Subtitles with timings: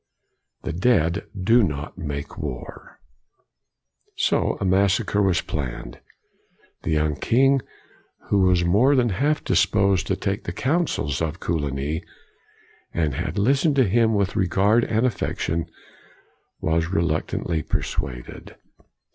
[0.63, 2.99] "The dead do not make war."
[4.15, 5.99] So a massacre was planned.
[6.81, 7.61] The young king,
[8.31, 12.03] who was more than half disposed to take the counsels of Coligny,
[12.91, 15.67] and had listened to him with regard and affection,
[16.61, 18.55] was reluctantly persuaded.